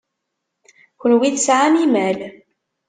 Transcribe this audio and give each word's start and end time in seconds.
Kenwi 0.99 1.29
tesɛam 1.35 1.75
imal. 1.83 2.19